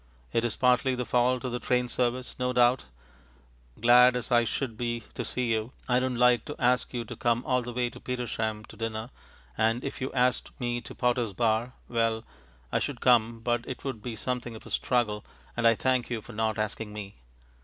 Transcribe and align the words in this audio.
It 0.33 0.43
is 0.43 0.55
partly 0.55 0.95
the 0.95 1.05
fault 1.05 1.43
of 1.43 1.51
the 1.51 1.59
train 1.59 1.87
service, 1.87 2.35
no 2.39 2.53
doubt. 2.53 2.85
Glad 3.79 4.15
as 4.15 4.31
I 4.31 4.45
should 4.45 4.75
be 4.75 5.03
to 5.13 5.23
see 5.23 5.53
you, 5.53 5.73
I 5.87 5.99
don't 5.99 6.15
like 6.15 6.43
to 6.45 6.55
ask 6.57 6.91
you 6.91 7.05
to 7.05 7.15
come 7.15 7.45
all 7.45 7.61
the 7.61 7.71
way 7.71 7.91
to 7.91 7.99
Petersham 7.99 8.65
to 8.65 8.75
dinner, 8.75 9.11
and 9.55 9.83
if 9.83 10.01
you 10.01 10.11
asked 10.13 10.59
me 10.59 10.81
to 10.81 10.95
Potters 10.95 11.33
Bar 11.33 11.73
well, 11.87 12.23
I 12.71 12.79
should 12.79 12.99
come, 12.99 13.41
but 13.41 13.63
it 13.67 13.83
would 13.83 14.01
be 14.01 14.15
something 14.15 14.55
of 14.55 14.65
a 14.65 14.71
struggle, 14.71 15.23
and 15.55 15.67
I 15.67 15.75
thank 15.75 16.09
you 16.09 16.19
for 16.23 16.33
not 16.33 16.57
asking 16.57 16.93
me. 16.93 17.17